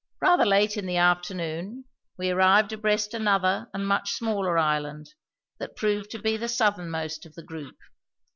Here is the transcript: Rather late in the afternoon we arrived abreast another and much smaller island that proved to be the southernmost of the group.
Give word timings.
Rather 0.19 0.47
late 0.47 0.77
in 0.77 0.87
the 0.87 0.97
afternoon 0.97 1.85
we 2.17 2.31
arrived 2.31 2.73
abreast 2.73 3.13
another 3.13 3.69
and 3.71 3.87
much 3.87 4.13
smaller 4.13 4.57
island 4.57 5.13
that 5.59 5.75
proved 5.75 6.09
to 6.09 6.17
be 6.17 6.35
the 6.37 6.47
southernmost 6.49 7.23
of 7.23 7.35
the 7.35 7.43
group. 7.43 7.77